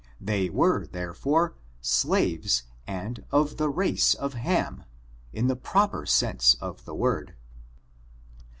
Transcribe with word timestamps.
They 0.19 0.49
were, 0.49 0.87
therefore, 0.87 1.53
slaves 1.79 2.63
and 2.87 3.23
of 3.29 3.57
the 3.57 3.69
race 3.69 4.15
of 4.15 4.33
Ham, 4.33 4.85
in 5.31 5.45
the 5.45 5.55
proper 5.55 6.07
sense 6.07 6.55
of 6.59 6.85
the 6.85 6.95
word. 6.95 7.35